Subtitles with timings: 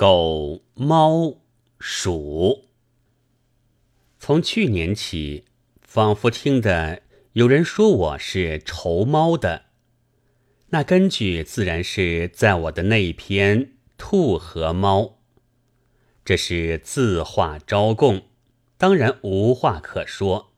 [0.00, 1.42] 狗、猫、
[1.78, 2.70] 鼠。
[4.18, 5.44] 从去年起，
[5.82, 7.02] 仿佛听得
[7.34, 9.66] 有人说我是仇猫的，
[10.70, 13.66] 那根据自然是在我的那一篇
[13.98, 15.02] 《兔和猫》，
[16.24, 18.22] 这是自话招供，
[18.78, 20.54] 当然无话可说，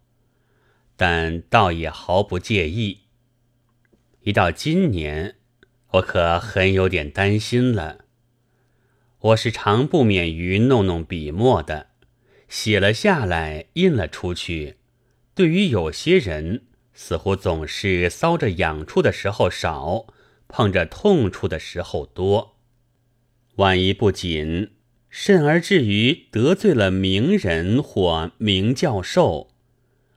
[0.94, 3.00] 但倒也毫不介意。
[4.20, 5.34] 一到今年，
[5.94, 8.04] 我可很有点担心了。
[9.22, 11.90] 我是常不免于弄弄笔墨的。
[12.48, 14.78] 写了下来，印了出去。
[15.32, 20.06] 对于有些人，似乎总是搔着痒处的时候少，
[20.48, 22.56] 碰着痛处的时候多。
[23.56, 24.72] 万一不谨，
[25.08, 29.50] 甚而至于得罪了名人或名教授，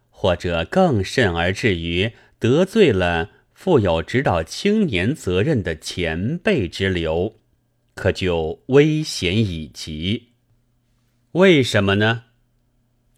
[0.09, 7.35] 或者更甚而至于得罪了负有指导青年责任的前辈之流，
[7.95, 10.33] 可就危险已极。
[11.31, 12.25] 为什么呢？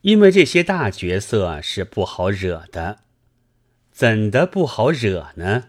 [0.02, 3.00] 因为这些大角色是不好惹的，
[3.92, 5.66] 怎的不好惹呢？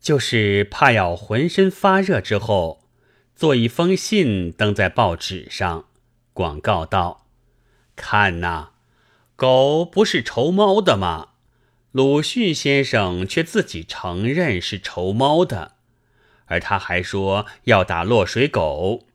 [0.00, 2.88] 就是怕要浑身发热之后，
[3.34, 5.86] 做一封信登在报纸上，
[6.32, 7.28] 广告道
[7.94, 8.70] ：“看呐，
[9.36, 11.30] 狗不是仇猫的吗？
[11.92, 15.75] 鲁迅先生却自己承认是仇猫的，
[16.46, 19.06] 而他还说要打落水狗。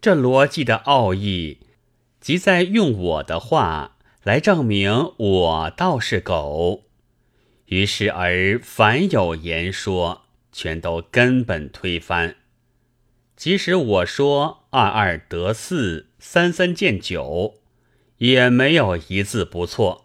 [0.00, 1.58] 这逻辑的奥义。”
[2.20, 6.82] 即在用我的话来证明我倒是狗，
[7.64, 12.36] 于是而凡有言说，全都根本推翻。
[13.34, 17.54] 即使我说二二得四，三三见九，
[18.18, 20.04] 也没有一字不错。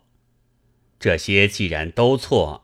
[0.98, 2.64] 这些既然都错，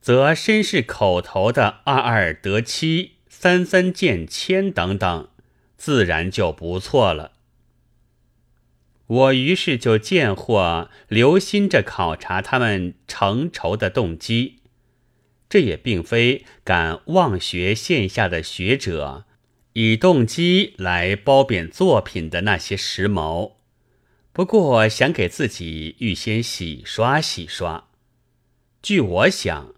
[0.00, 3.13] 则身是口头的二二得七，
[3.44, 5.28] 三三见千等等，
[5.76, 7.32] 自然就不错了。
[9.06, 14.60] 我于是就见或留心着考察他们成仇的动机，
[15.50, 19.26] 这也并非敢妄学线下的学者
[19.74, 23.56] 以动机来褒贬作品的那些时髦，
[24.32, 27.88] 不过想给自己预先洗刷洗刷。
[28.80, 29.74] 据我想，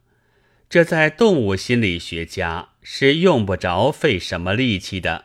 [0.71, 5.24] 这在动物心理学家是用不着费什么力气的，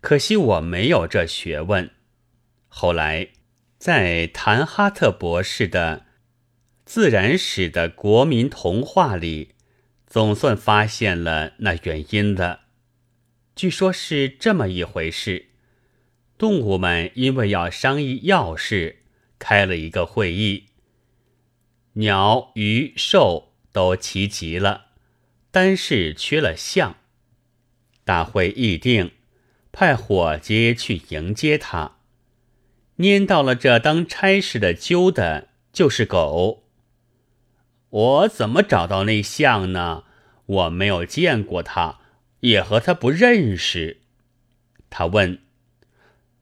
[0.00, 1.90] 可惜我没有这学问。
[2.66, 3.28] 后来，
[3.76, 6.06] 在谭哈特博士的
[6.86, 9.50] 自然史的国民童话里，
[10.06, 12.60] 总算发现了那原因了。
[13.54, 15.50] 据说是这么一回事：
[16.38, 19.02] 动物们因为要商议要事，
[19.38, 20.68] 开了一个会议。
[21.92, 24.91] 鸟、鱼、兽都齐集了，
[25.52, 26.96] 单是缺了象。
[28.04, 29.12] 大会议定，
[29.70, 31.98] 派伙计去迎接他。
[32.96, 36.64] 拈到了这当差事的揪的，就是狗。
[37.90, 40.04] 我怎么找到那象呢？
[40.46, 42.00] 我没有见过他，
[42.40, 44.00] 也和他不认识。
[44.88, 45.42] 他问：“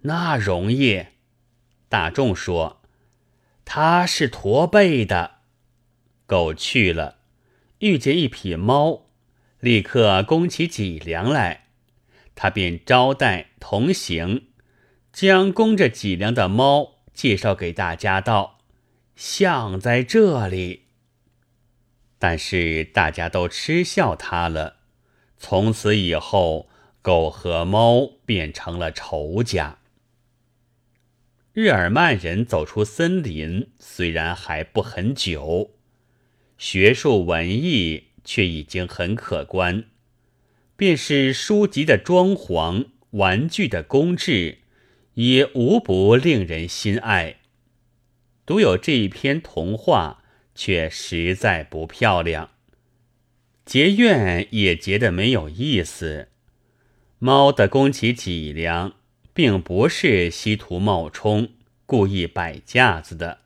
[0.02, 1.06] 那容易？”
[1.88, 2.80] 大众说
[3.64, 5.38] ：“他是驼背的。”
[6.26, 7.18] 狗去了，
[7.80, 9.06] 遇见一匹猫，
[9.58, 11.66] 立刻弓起脊梁来，
[12.34, 14.46] 他便招待同行。
[15.12, 18.60] 将供着脊梁的猫介绍给大家道
[19.16, 20.84] ：“象在这里。”
[22.16, 24.76] 但是大家都嗤笑他了。
[25.36, 26.68] 从此以后，
[27.02, 29.78] 狗和猫变成了仇家。
[31.52, 35.72] 日耳曼人走出森林，虽然还不很久，
[36.60, 39.86] 学术文艺却已经很可观。
[40.76, 44.58] 便是书籍的装潢，玩具的工制。
[45.14, 47.36] 也无不令人心爱，
[48.46, 50.22] 独有这一篇童话
[50.54, 52.50] 却实在不漂亮。
[53.64, 56.28] 结怨也结得没有意思。
[57.18, 58.94] 猫的弓起脊梁，
[59.34, 61.50] 并不是稀图冒充、
[61.84, 63.40] 故意摆架子的，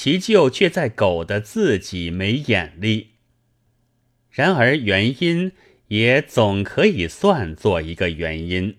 [0.00, 3.14] 其咎却在狗的自己没眼力。
[4.30, 5.50] 然而原因
[5.88, 8.76] 也总可以算作一个原因。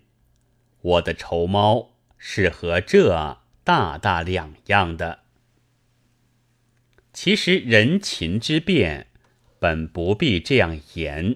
[0.80, 3.36] 我的仇猫是和这
[3.66, 5.20] 大大两样的。
[7.12, 9.08] 其实人禽之变
[9.60, 11.36] 本不必这样严，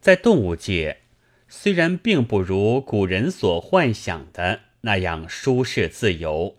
[0.00, 1.02] 在动物界
[1.46, 6.56] 虽然并不如古人所幻想的那样舒适自由，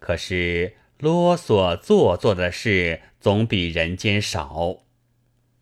[0.00, 4.78] 可是啰嗦做作的事总比人间少。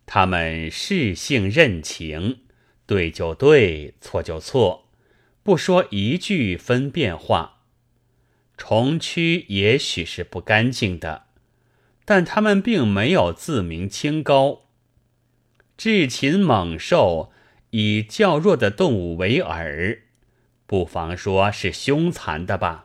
[0.06, 2.40] 他们适性任情，
[2.86, 4.88] 对就对，错就错。
[5.42, 7.62] 不说一句分辨话。
[8.56, 11.24] 虫蛆也许是不干净的，
[12.04, 14.68] 但他们并没有自鸣清高。
[15.76, 17.32] 至禽猛兽
[17.70, 19.98] 以较弱的动物为饵，
[20.66, 22.83] 不妨说是凶残的吧。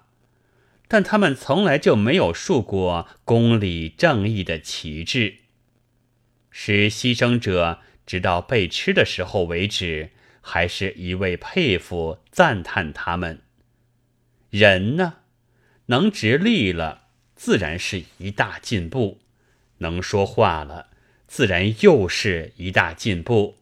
[0.90, 5.36] 但他们从来就没有竖过公理正义的旗帜，
[6.50, 10.10] 使牺牲者直到被吃的时候为止，
[10.42, 13.44] 还是一味佩服赞叹他们。
[14.50, 15.18] 人呢，
[15.86, 17.04] 能直立了，
[17.36, 19.20] 自然是一大进步；
[19.78, 20.88] 能说话了，
[21.28, 23.58] 自然又是一大进步；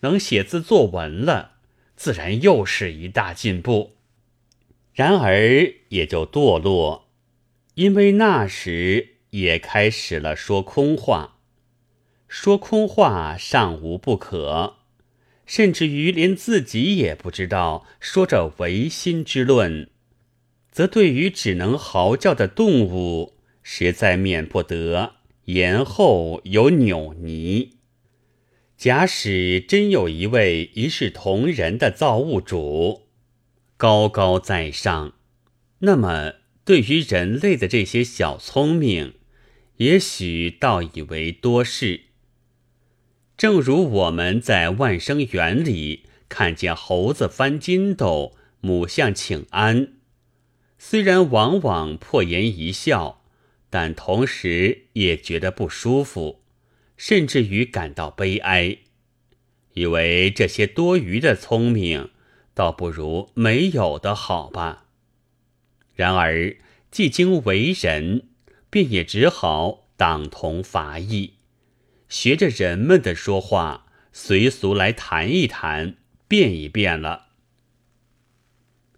[0.00, 1.56] 能写字作文了，
[1.94, 3.93] 自然又是一大进步。
[4.94, 7.08] 然而也就堕落，
[7.74, 11.40] 因为那时也开始了说空话。
[12.28, 14.76] 说空话尚无不可，
[15.46, 19.90] 甚至于连自己也不知道说着唯心之论，
[20.70, 25.14] 则对于只能嚎叫的动物，实在免不得
[25.46, 27.68] 言后有扭捏。
[28.76, 33.03] 假使真有一位一视同仁的造物主。
[33.84, 35.12] 高高在上，
[35.80, 39.16] 那么对于人类的这些小聪明，
[39.76, 42.04] 也许倒以为多事。
[43.36, 49.92] 正如我们在万生园里看见猴子翻筋斗，母象请安，
[50.78, 53.22] 虽然往往破颜一笑，
[53.68, 56.40] 但同时也觉得不舒服，
[56.96, 58.78] 甚至于感到悲哀，
[59.74, 62.08] 以为这些多余的聪明。
[62.54, 64.86] 倒不如没有的好吧。
[65.94, 66.56] 然而，
[66.90, 68.28] 既经为人，
[68.70, 71.34] 便也只好党同伐异，
[72.08, 75.96] 学着人们的说话，随俗来谈一谈，
[76.26, 77.26] 变一变了。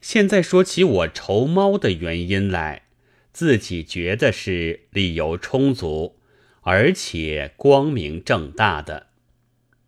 [0.00, 2.84] 现在说起我愁猫的原因来，
[3.32, 6.20] 自己觉得是理由充足，
[6.60, 9.08] 而且光明正大的。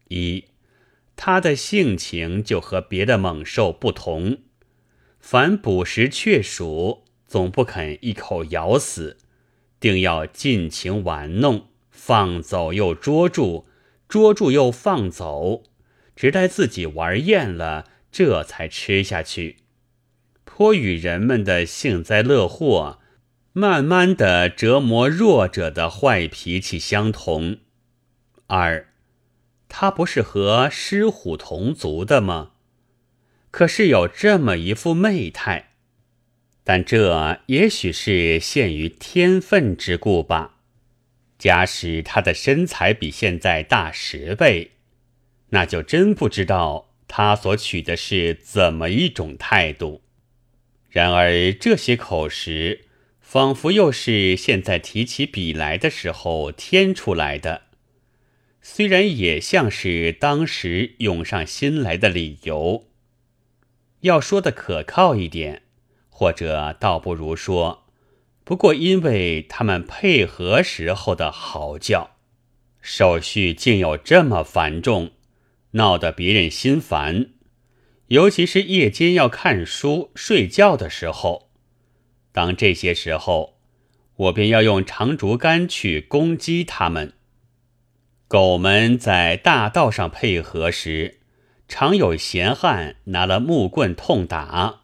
[0.08, 0.47] 一。
[1.20, 4.38] 它的性情就和别的猛兽不同，
[5.18, 9.16] 凡捕食雀鼠，总不肯一口咬死，
[9.80, 13.66] 定要尽情玩弄，放走又捉住，
[14.08, 15.64] 捉住又放走，
[16.14, 19.56] 直待自己玩厌了，这才吃下去。
[20.44, 23.00] 颇与人们的幸灾乐祸，
[23.52, 27.58] 慢慢的折磨弱者的坏脾气相同。
[28.46, 28.86] 二。
[29.68, 32.52] 他不是和狮虎同族的吗？
[33.50, 35.70] 可是有这么一副媚态，
[36.64, 40.56] 但这也许是限于天分之故吧。
[41.38, 44.72] 假使他的身材比现在大十倍，
[45.50, 50.02] 那就真不知道他所取的是怎么一种态度。
[50.90, 52.86] 然而这些口实，
[53.20, 57.67] 仿佛又是现在提起笔来的时候添出来的。
[58.70, 62.84] 虽然也像是当时涌上心来的理由，
[64.02, 65.62] 要说的可靠一点，
[66.10, 67.86] 或者倒不如说，
[68.44, 72.16] 不过因为他们配合时候的嚎叫，
[72.82, 75.12] 手续竟有这么繁重，
[75.72, 77.30] 闹得别人心烦，
[78.08, 81.50] 尤其是夜间要看书睡觉的时候，
[82.32, 83.58] 当这些时候，
[84.16, 87.14] 我便要用长竹竿去攻击他们。
[88.28, 91.16] 狗们在大道上配合时，
[91.66, 94.80] 常有闲汉拿了木棍痛打。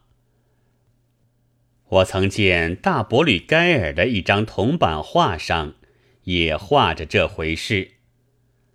[1.88, 5.74] 我曾见大伯吕盖尔的一张铜版画上，
[6.22, 7.90] 也画着这回事，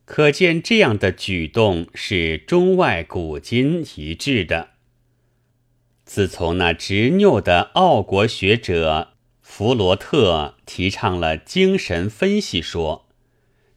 [0.06, 4.70] 可见这样的举动是中外古今一致的。
[6.06, 13.09] 自从那执拗的奥国学者弗罗特提倡了精神分析说。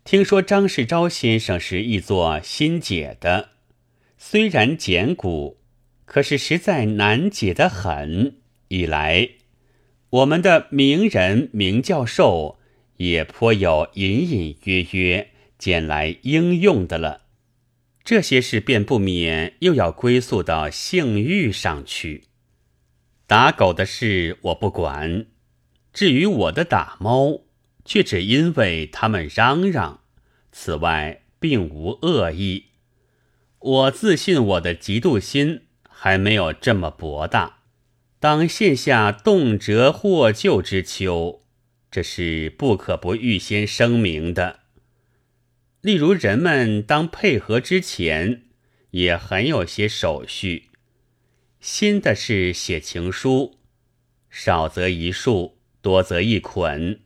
[0.04, 3.50] 听说张世钊先生是译作新解的，
[4.18, 5.58] 虽然简古，
[6.04, 8.38] 可是实在难解的很。
[8.66, 9.28] 一来，
[10.10, 12.58] 我们的名人名教授
[12.96, 17.22] 也颇有隐隐约约捡来应用的了，
[18.02, 22.24] 这些事便不免又要归宿到性欲上去。
[23.28, 25.26] 打狗的事我不管，
[25.92, 27.42] 至于我的打猫。
[27.84, 30.00] 却只因为他们嚷嚷，
[30.50, 32.66] 此外并无恶意。
[33.58, 37.60] 我自信我的嫉妒心还没有这么博大。
[38.18, 41.42] 当现下动辄获救之秋，
[41.90, 44.60] 这是不可不预先声明的。
[45.80, 48.44] 例如，人们当配合之前，
[48.92, 50.70] 也很有些手续，
[51.60, 53.58] 新的是写情书，
[54.30, 57.00] 少则一束，多则一捆；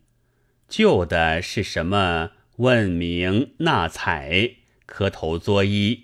[0.69, 6.01] 旧的是什么问名纳采、磕头作揖。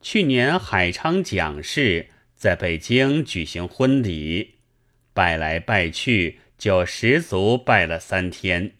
[0.00, 4.56] 去年海昌蒋氏在北京举行婚礼，
[5.12, 8.74] 拜来拜去，就十足拜了三天。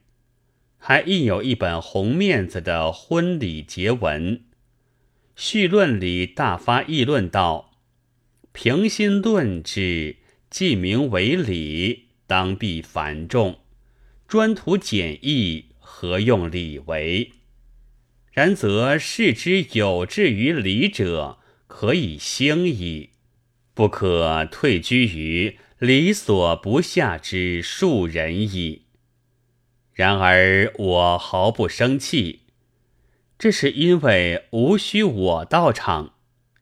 [0.77, 4.45] 还印有一本红面子的婚礼结文，
[5.35, 7.73] 序论里大发议论道
[8.53, 10.17] ：“平心论之，
[10.49, 13.55] 既名为礼，当必繁重；
[14.29, 17.33] 专图简易，何用礼为？
[18.31, 23.13] 然则视之有志于礼者，可以兴矣，
[23.73, 28.83] 不可退居于礼所不下之庶人矣。”
[29.97, 32.43] 然而我毫不生气，
[33.39, 36.13] 这是因为无需我到场，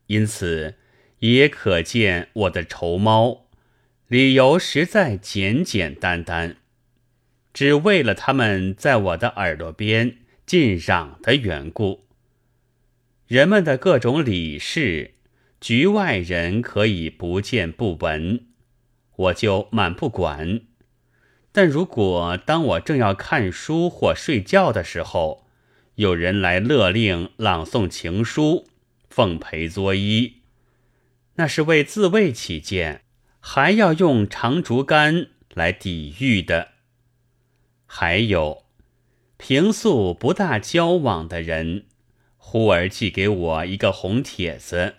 [0.06, 0.76] 因此
[1.18, 3.49] 也可见我的仇猫
[4.06, 6.58] 理由实在简简单单，
[7.56, 12.04] 只为了他们在我的耳朵边尽嚷的缘故。
[13.26, 15.14] 人们的各种礼事，
[15.58, 18.44] 局外人可以不见不闻，
[19.16, 20.60] 我就满不管。
[21.50, 25.46] 但如果当我正要看书或睡觉的时候，
[25.94, 28.66] 有人来勒令朗诵情书、
[29.08, 30.34] 奉陪作揖，
[31.36, 33.00] 那是为自卫起见，
[33.40, 36.75] 还要用长竹竿来抵御的。
[37.98, 38.64] 还有，
[39.38, 41.86] 平素不大交往的人，
[42.36, 44.96] 忽而寄给我一个红帖子，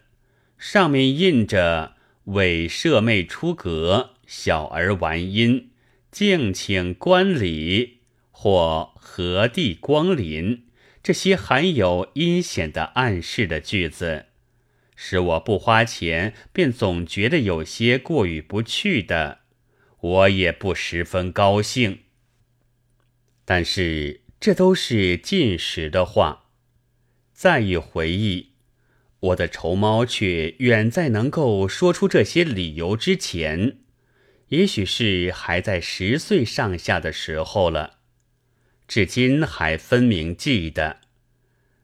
[0.57, 1.93] 上面印着
[2.33, 5.69] “伪舍妹出阁，小儿玩音”。
[6.09, 7.99] 敬请观礼
[8.31, 10.63] 或何地光临，
[11.03, 14.25] 这些含有阴险的暗示的句子，
[14.95, 19.41] 使我不花钱便总觉得有些过意不去的，
[19.99, 21.99] 我也不十分高兴。
[23.49, 26.49] 但是这都是近时的话，
[27.33, 28.51] 再一回忆，
[29.21, 33.77] 我的仇猫却远在能够说出这些理由之前。
[34.49, 37.99] 也许是还在十岁上下的时候了，
[38.85, 40.97] 至今还分明记得。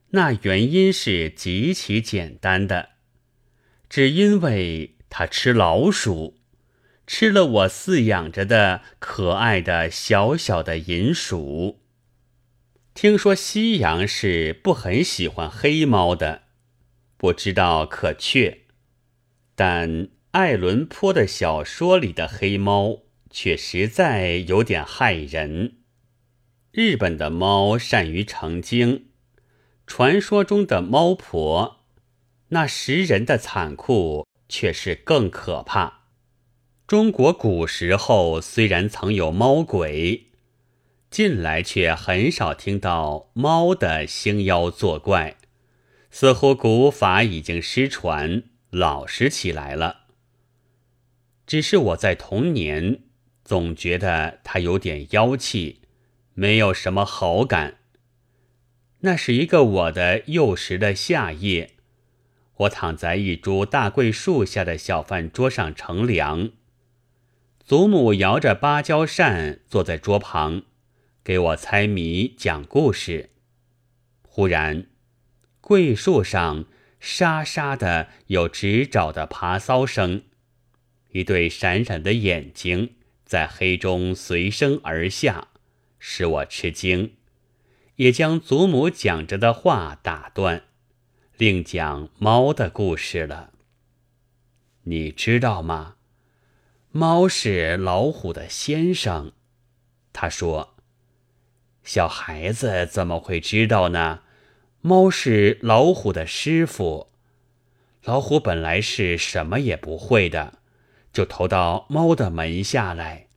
[0.09, 2.89] 那原因是极其简单的，
[3.87, 6.37] 只因为他吃老鼠，
[7.05, 11.79] 吃了我饲养着的可爱的小小的银鼠。
[12.93, 16.43] 听说西洋是不很喜欢黑猫的，
[17.17, 18.61] 不知道可确，
[19.55, 20.09] 但。
[20.33, 25.75] 爱伦坡的小说里的黑猫却实在有点害人。
[26.71, 29.09] 日本的猫善于成精，
[29.85, 31.85] 传说中的猫婆，
[32.47, 36.02] 那食人的残酷却是更可怕。
[36.85, 40.27] 中国古时候虽然曾有猫鬼，
[41.09, 45.37] 近来却很少听到猫的兴妖作怪，
[46.11, 50.01] 似乎古法已经失传，老实起来了。
[51.47, 52.99] 只是我在童年
[53.45, 55.79] 总觉得他有点妖气，
[56.33, 57.77] 没有什么好感。
[58.99, 61.71] 那是一个我的幼时的夏夜，
[62.57, 66.51] 我躺在一株大桂树下的小饭桌上乘凉，
[67.65, 70.63] 祖母摇着芭蕉扇坐在桌旁，
[71.23, 73.29] 给我猜谜讲故事。
[74.27, 74.87] 忽然，
[75.61, 76.65] 桂树上
[76.99, 80.23] 沙沙的有直爪的爬骚声。
[81.11, 85.47] 一对闪闪的眼睛在黑中随声而下，
[85.97, 87.13] 使我吃惊，
[87.95, 90.63] 也将祖母讲着的话打断，
[91.37, 93.53] 另讲猫的故事了。
[94.83, 95.92] 你知道吗？
[96.95, 99.31] 猫是老虎的先生。
[100.13, 100.75] 他说
[101.83, 104.19] ：“小孩子怎么会知道呢？
[104.81, 107.09] 猫是老虎的师傅。
[108.03, 110.59] 老虎本来是什么也不会的。”
[111.11, 113.27] 就投到猫的门下来，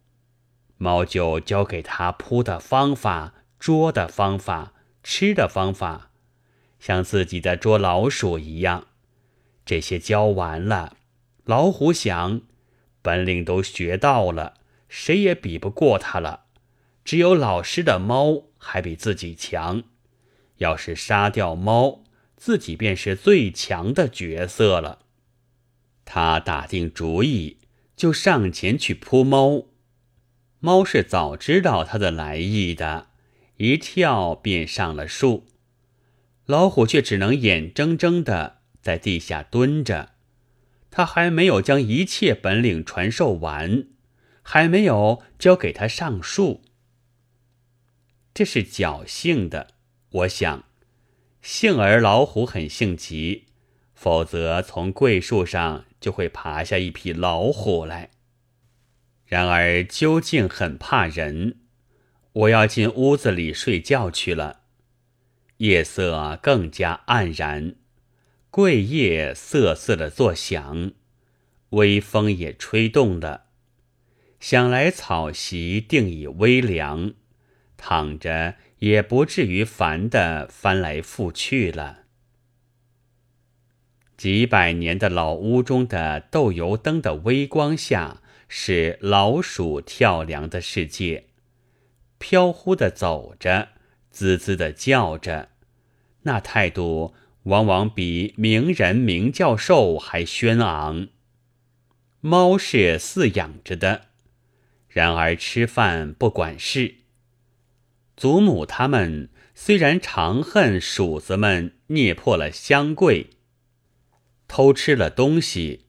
[0.76, 6.10] 猫就教给他扑的方法、捉的方法、吃的方法，
[6.78, 8.88] 像自己的捉老鼠一样。
[9.64, 10.96] 这些教完了，
[11.44, 12.42] 老虎想，
[13.06, 14.54] 本领都学到了，
[14.88, 16.46] 谁也比不过他了。
[17.04, 19.84] 只有老师的猫还比自己强。
[20.56, 22.02] 要是杀掉猫，
[22.36, 24.98] 自己便是最强的角色了。
[26.04, 27.58] 他打定主意。
[27.96, 29.68] 就上前去扑猫，
[30.58, 33.06] 猫是早知道他的来意的，
[33.56, 35.46] 一跳便上了树。
[36.44, 40.10] 老虎却只能眼睁睁的在地下蹲着，
[40.96, 43.88] 他还没有将一切本领传授完，
[44.40, 46.62] 还没有教给他上树。
[48.32, 49.74] 这是侥幸的，
[50.08, 50.64] 我想，
[51.42, 53.44] 幸而老虎很性急，
[53.92, 58.08] 否则从桂树上就会爬下一匹老虎来。
[59.26, 61.58] 然而究竟很怕人，
[62.32, 64.62] 我要进屋子里睡觉去了。
[65.58, 67.74] 夜色更加黯然，
[68.56, 70.92] 桂叶瑟瑟的作响，
[71.72, 73.48] 微风也吹动了。
[74.40, 77.12] 想来草席定已微凉，
[77.76, 82.04] 躺着也不至于烦的翻来覆去了。
[84.16, 88.22] 几百年的老屋中的豆油灯的微光下。
[88.48, 91.26] 是老鼠跳梁的世界，
[92.16, 93.70] 飘忽的走着，
[94.10, 95.50] 滋滋的叫着，
[96.22, 97.12] 那态度
[97.46, 101.08] 往往比名人名教授还轩昂。
[102.20, 104.06] 猫是饲养着的，
[104.88, 106.98] 然而吃饭不管事。
[108.16, 113.30] 祖母他们虽然常恨鼠子们捏破了香柜，
[114.46, 115.86] 偷吃了东西，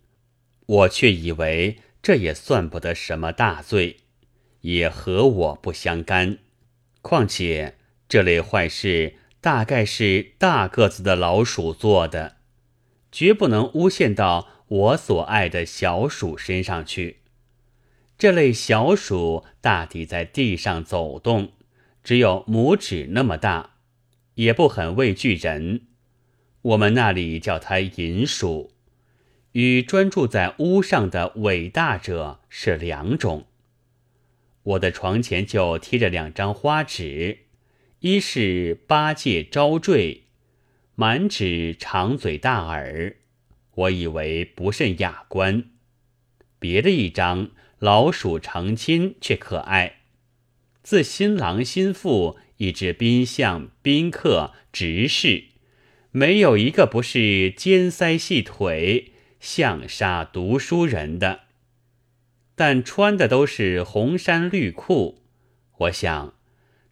[0.66, 1.80] 我却以为。
[2.00, 3.98] 这也算不得什么大罪，
[4.62, 6.38] 也和我不相干。
[7.02, 7.76] 况且
[8.08, 12.38] 这类坏事大概是大个子的老鼠做的，
[13.12, 17.22] 绝不能诬陷到我所爱的小鼠身上去。
[18.17, 21.51] 这类小鼠大抵在地上走动，
[22.03, 23.75] 只有拇指那么大，
[24.36, 25.82] 也不很畏惧人。
[26.62, 28.74] 我们那里叫它银鼠。
[29.53, 33.48] 与专注在屋上的伟大者是两种。
[34.62, 37.47] 我的床前就贴着两张花纸，
[38.10, 40.22] 一是八戒招赘，
[40.96, 43.18] 满纸长嘴大耳，
[43.76, 45.64] 我以为不甚雅观；
[46.58, 47.50] 别的一张
[47.80, 49.98] 老鼠成亲却可爱，
[50.82, 55.43] 自新郎新妇以至宾相宾客执事，
[56.12, 59.12] 没有一个不是尖腮细腿。
[59.41, 61.41] 像杀读书人的，
[62.56, 65.26] 但穿的都是红衫绿裤。
[65.80, 66.37] 我想，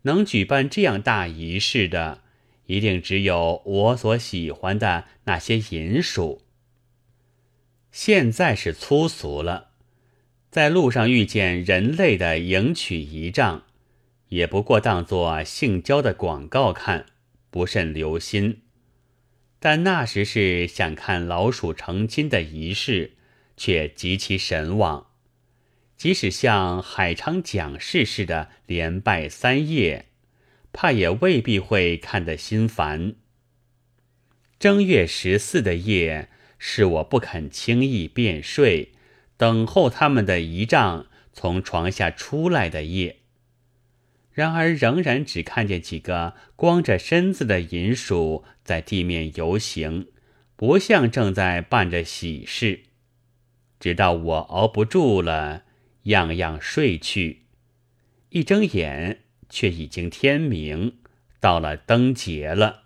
[0.06, 2.22] 能举办这样大仪式的，
[2.68, 6.42] 一定只有我所喜欢的那些银鼠。
[7.92, 9.72] 现在是粗俗了，
[10.52, 13.64] 在路上遇见人类的迎娶仪仗，
[14.30, 17.08] 也不过当作性交的广告看，
[17.50, 18.62] 不甚留心。
[19.60, 23.14] 但那时是想看老鼠成亲的仪式，
[23.58, 25.08] 却极其神往。
[25.98, 30.08] 即使像海昌讲事似的连拜三夜，
[30.74, 33.16] 怕也未必会看得心烦。
[34.60, 38.92] 正月十四的夜，是我不肯轻易便睡，
[39.38, 43.18] 等候他们的仪仗从床下出来的夜。
[44.32, 50.08] 然而，仍然只看见几个光着身子的银鼠在地面游行，
[50.58, 52.82] 不像正在办着喜事。
[53.80, 55.64] 直到我熬不住了，
[56.06, 57.44] 样样睡去，
[58.30, 60.98] 一睁眼却已经天明，
[61.40, 62.86] 到了灯节了。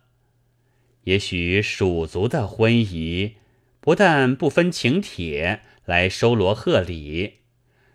[1.06, 3.36] 也许蜀族的婚仪
[3.80, 7.36] 不但不分请帖来收罗贺礼，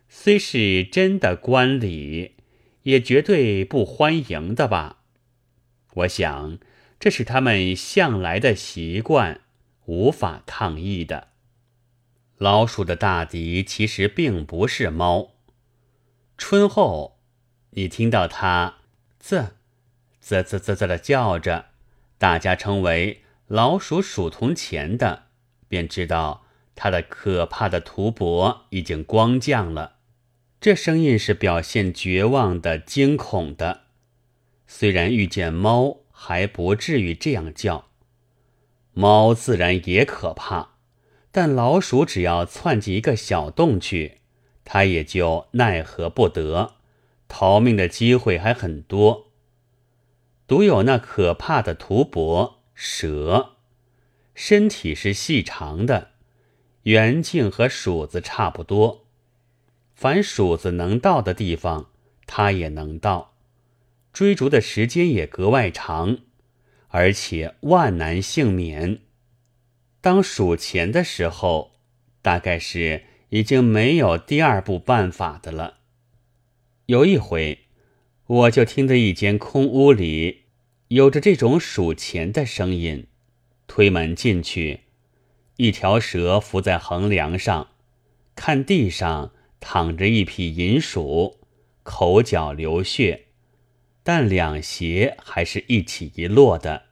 [0.09, 2.31] 虽是真的官礼。
[2.85, 5.05] 也绝对不欢迎的吧？
[5.95, 6.59] 我想，
[7.01, 9.41] 这是他们向来的习惯，
[9.87, 11.29] 无法抗议的。
[12.39, 15.35] 老鼠的大敌其实并不是猫。
[16.37, 17.19] 春后，
[17.71, 18.79] 你听到它
[19.21, 19.53] 啧
[20.21, 21.67] 啧啧啧啧的叫着，
[22.19, 25.27] 大家称为老鼠鼠铜钱的，
[25.69, 26.45] 便知道
[26.75, 29.99] 它的可怕的图帛已经光降了。
[30.61, 33.83] 这声音是表现绝望的、惊恐的。
[34.67, 37.89] 虽然遇见猫还不至于这样叫，
[38.93, 40.74] 猫自然也可怕，
[41.37, 44.21] 但老鼠只要窜进一个小洞去，
[44.65, 46.75] 它也就奈何不得，
[47.27, 49.33] 逃命的机会还很多。
[50.47, 53.57] 独有那可怕的图伯蛇，
[54.37, 56.11] 身体是细长的，
[56.85, 59.09] 圆径和鼠子差不多。
[59.93, 61.91] 凡鼠子能到的地方，
[62.29, 63.35] 它也能到，
[64.13, 66.19] 追逐的时间也格外长，
[66.91, 69.01] 而且万难幸免。
[70.05, 71.73] 当数钱的时候，
[72.21, 75.79] 大概是已经没有第二步办法的了。
[76.85, 77.61] 有一回，
[78.27, 80.43] 我就听得一间空屋里
[80.89, 83.07] 有着这种数钱的声音，
[83.67, 84.81] 推门进去，
[85.57, 87.69] 一条蛇伏在横梁上，
[88.37, 91.39] 看地上躺着一匹银鼠，
[91.83, 93.29] 口角流血，
[94.03, 96.89] 但两鞋还是一起一落的。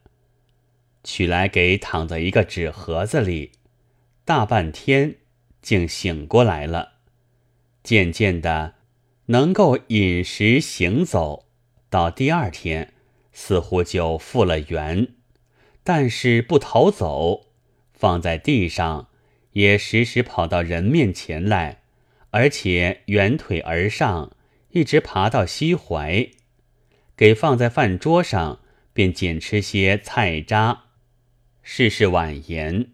[1.04, 3.52] 取来给躺在一个纸盒子里，
[4.24, 5.16] 大半天
[5.60, 6.92] 竟醒过来了。
[7.82, 8.74] 渐渐的，
[9.26, 11.46] 能够饮食行走，
[11.90, 12.94] 到第二天
[13.32, 15.08] 似乎就复了原，
[15.82, 17.46] 但是不逃走，
[17.92, 19.08] 放在地上
[19.52, 21.82] 也时时跑到人面前来，
[22.30, 24.36] 而且圆腿而上，
[24.70, 26.30] 一直爬到膝怀。
[27.16, 28.60] 给放在饭桌上，
[28.92, 30.84] 便捡吃些菜渣。
[31.62, 32.88] 事事婉言，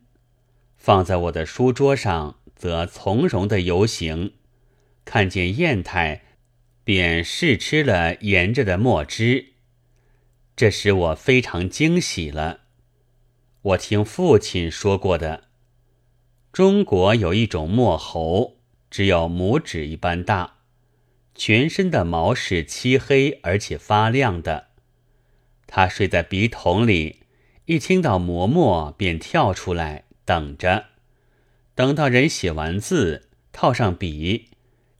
[0.76, 4.34] 放在我的书桌上，则从容的游行。
[5.04, 6.22] 看见砚台，
[6.84, 9.54] 便试吃了沿着的墨汁，
[10.54, 12.60] 这使我非常惊喜了。
[13.62, 15.44] 我听父亲说过的，
[16.52, 18.58] 中国有一种墨猴，
[18.90, 20.58] 只有拇指一般大，
[21.34, 24.68] 全身的毛是漆黑而且发亮的，
[25.66, 27.20] 它睡在笔筒里。
[27.68, 30.86] 一听到磨墨，便跳出来等着，
[31.74, 34.46] 等到人写完字，套上笔，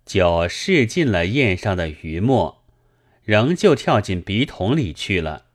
[0.05, 2.63] 就试尽了砚上的余墨，
[3.25, 5.47] 仍旧跳进笔筒里去了。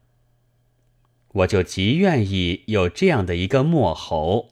[1.34, 4.50] 我就极愿意有这样的一个墨猴，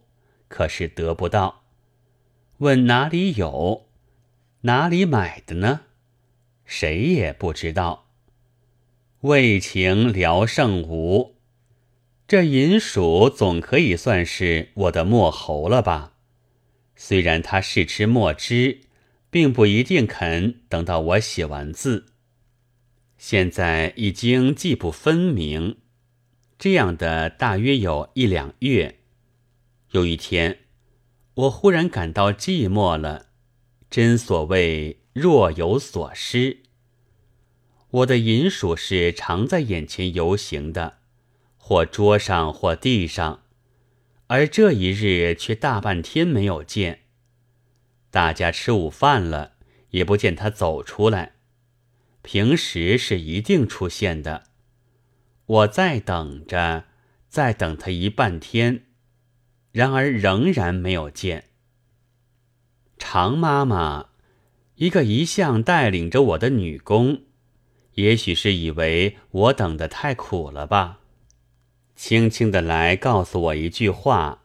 [0.48, 1.64] 可是得不到。
[2.60, 3.88] 问哪里有，
[4.62, 5.82] 哪里买的呢？
[6.64, 8.06] 谁也不知道。
[9.22, 11.41] 为情聊胜无。
[12.32, 16.14] 这银鼠总可以算是我的墨猴了吧？
[16.96, 18.84] 虽然它是吃墨汁，
[19.30, 22.06] 并不一定肯等到我写完字。
[23.18, 25.80] 现在已经记不分明，
[26.58, 29.00] 这样的大约有一两月。
[29.90, 30.60] 有一天，
[31.34, 33.26] 我忽然感到寂寞了，
[33.90, 36.60] 真所谓若有所失。
[37.90, 41.01] 我的银鼠是常在眼前游行的。
[41.72, 43.44] 或桌上，或地上，
[44.28, 47.04] 而这一日却大半天没有见。
[48.10, 49.54] 大家吃午饭了，
[49.92, 51.36] 也不见他走出来。
[52.24, 54.44] 平时是一定出现的。
[55.46, 56.84] 我在等着，
[57.30, 58.88] 再等他一半天，
[59.72, 61.52] 然而仍然没有见。
[62.98, 64.10] 常妈妈，
[64.76, 67.22] 一个一向带领着我的女工，
[67.94, 70.98] 也许是以为我等得太苦了吧。
[72.04, 74.42] 轻轻的来告诉我一句话，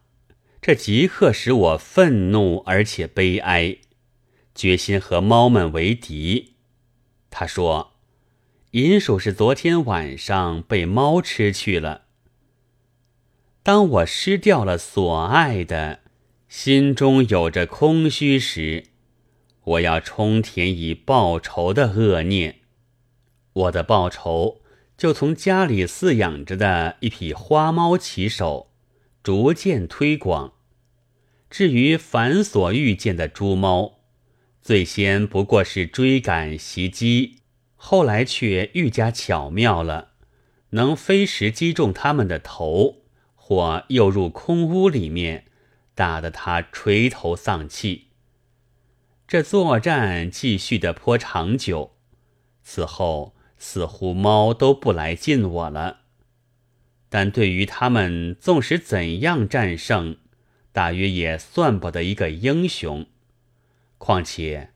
[0.61, 3.77] 这即刻使我愤怒而且悲哀，
[4.53, 6.53] 决心和猫们为敌。
[7.31, 7.93] 他说
[8.73, 12.03] ：“银鼠是昨天晚上被猫吃去了。”
[13.63, 16.01] 当我失掉了所爱的，
[16.47, 18.83] 心中有着空虚时，
[19.63, 22.59] 我要充填以报仇的恶念。
[23.53, 24.61] 我的报仇。
[24.97, 28.71] 就从家里饲养着的一匹花猫起手，
[29.21, 30.53] 逐渐推广。
[31.51, 33.99] 至于凡所遇见的猪猫，
[34.59, 37.35] 最先不过是追赶袭击，
[37.75, 40.13] 后来却愈加巧妙了，
[40.71, 43.03] 能飞时击中他们的头，
[43.35, 45.45] 或诱入空屋里面，
[45.93, 48.07] 打得他垂头丧气。
[49.27, 51.91] 这作战继续的颇长久，
[52.63, 53.36] 此后。
[53.57, 56.01] 似乎猫都不来近我了，
[57.09, 60.17] 但对于他们，纵使怎样战胜，
[60.71, 63.05] 大约也算不得一个英雄。
[63.97, 64.69] 况且，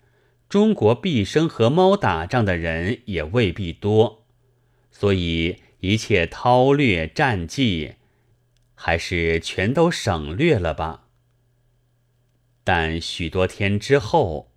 [0.49, 4.25] 中国毕生和猫打仗的人也未必多，
[4.91, 7.93] 所以一切韬略战绩，
[8.73, 11.07] 还是全都省略了吧。
[12.63, 14.51] 但许多天之后，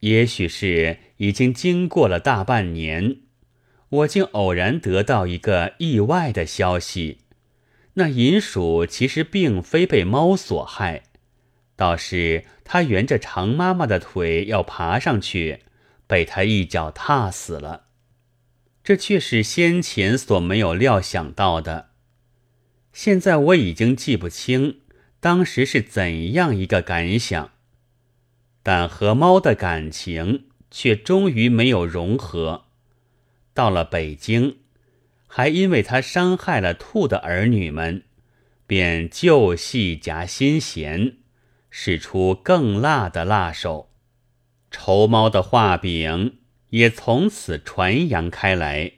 [0.00, 3.20] 也许是已经经过了大半年。
[3.88, 7.18] 我竟偶然得到一个意外的消息：
[7.94, 11.04] 那银鼠其实并非被猫所害，
[11.76, 15.60] 倒是它沿着长妈妈的腿要爬上去，
[16.06, 17.84] 被它一脚踏死了。
[18.82, 21.90] 这却是先前所没有料想到的。
[22.92, 24.80] 现在我已经记不清
[25.20, 27.50] 当时是怎样一个感想，
[28.62, 32.65] 但和猫的感情却终于没有融合。
[33.56, 34.58] 到了北京，
[35.26, 38.02] 还因为他伤害了兔的儿女们，
[38.66, 41.16] 便旧戏夹新弦，
[41.70, 43.88] 使出更辣的辣手。
[44.70, 48.92] 仇猫的画饼也从此传扬开来。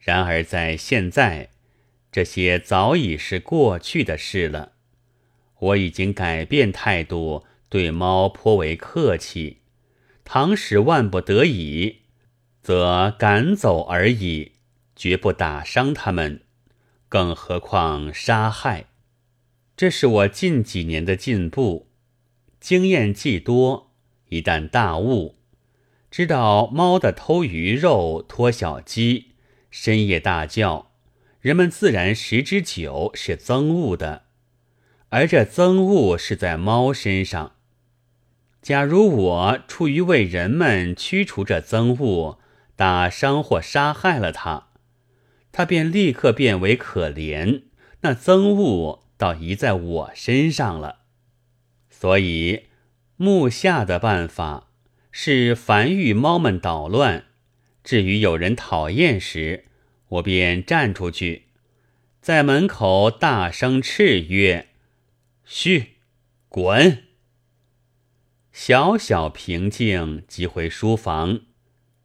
[0.00, 1.50] 然而在现在，
[2.10, 4.72] 这些早已是过去的事了。
[5.60, 9.58] 我已经改变态度，对猫颇为客气。
[10.24, 12.00] 倘使万不得已，
[12.64, 14.52] 则赶走而已，
[14.96, 16.40] 绝不打伤它们，
[17.10, 18.86] 更何况杀害。
[19.76, 21.90] 这是我近几年的进步，
[22.60, 23.92] 经验既多，
[24.30, 25.36] 一旦大悟，
[26.10, 29.32] 知道猫的偷鱼肉、拖小鸡、
[29.70, 30.90] 深夜大叫，
[31.42, 34.22] 人们自然十之九是憎恶的，
[35.10, 37.56] 而这憎恶是在猫身上。
[38.62, 42.38] 假如我出于为人们驱除这憎恶，
[42.76, 44.68] 打伤或杀害了他，
[45.52, 47.64] 他便立刻变为可怜，
[48.00, 51.00] 那憎恶倒移在我身上了。
[51.88, 52.64] 所以，
[53.16, 54.68] 目下的办法
[55.12, 57.26] 是凡遇猫们捣乱，
[57.84, 59.66] 至于有人讨厌时，
[60.08, 61.44] 我便站出去，
[62.20, 64.68] 在门口大声斥曰
[65.46, 65.94] ：“嘘，
[66.48, 67.04] 滚！”
[68.52, 71.40] 小小平静，即回书房，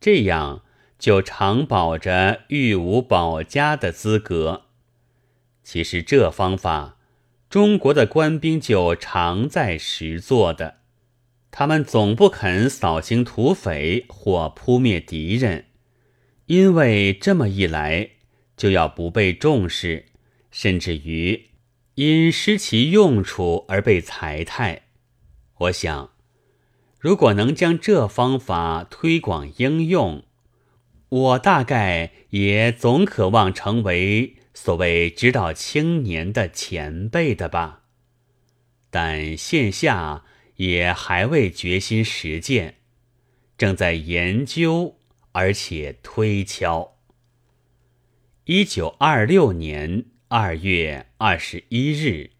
[0.02, 0.64] 这样
[0.98, 4.66] 就常保着御无保家的资格。
[5.64, 6.98] 其实这方法，
[7.50, 10.78] 中国的官兵就常在实做的。
[11.52, 15.66] 他们总不肯扫清土匪或扑灭敌人，
[16.46, 18.12] 因为这么一来，
[18.56, 20.06] 就要不被重视，
[20.52, 21.50] 甚至于
[21.96, 24.84] 因失其用处而被裁汰。
[25.58, 26.12] 我想。
[27.00, 30.24] 如果能将这方法推广应用，
[31.08, 37.84] 我大概也总渴望成为所谓指导青年的前辈的吧。
[38.90, 40.26] 但现下
[40.58, 42.80] 也还未决心实践，
[43.58, 44.98] 正在研究，
[45.32, 46.98] 而且推敲。
[48.44, 52.32] 一九二六年二月二十一日。